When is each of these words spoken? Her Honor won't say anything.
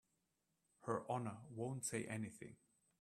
Her 0.85 1.03
Honor 1.11 1.37
won't 1.51 1.85
say 1.85 2.05
anything. 2.05 2.55